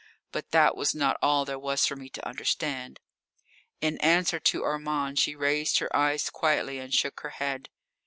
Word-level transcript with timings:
But 0.31 0.49
that 0.49 0.75
was 0.75 0.95
not 0.95 1.19
all 1.21 1.45
there 1.45 1.59
was 1.59 1.85
for 1.85 1.95
me 1.95 2.09
to 2.09 2.27
understand. 2.27 2.99
In 3.81 3.99
answer 3.99 4.39
to 4.39 4.63
Armand 4.63 5.19
she 5.19 5.35
raised 5.35 5.77
her 5.77 5.95
eyes 5.95 6.31
quietly, 6.31 6.79
and 6.79 6.91
shook 6.91 7.19
her 7.19 7.29
head. 7.29 7.69